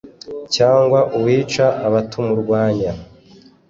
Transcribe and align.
cyangwa 0.55 0.99
uwica 1.17 1.65
abatamurwanya‘ 1.87 2.91